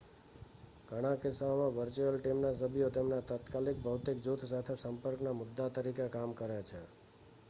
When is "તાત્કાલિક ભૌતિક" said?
3.27-4.23